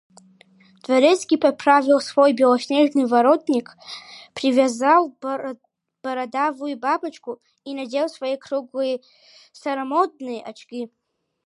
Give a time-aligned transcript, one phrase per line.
[0.83, 3.75] Дворецкий поправил свой белоснежный воротник,
[4.33, 5.15] привязал
[6.01, 9.01] бардовую бабочку и надел свои круглые
[9.51, 10.89] старомодные очки.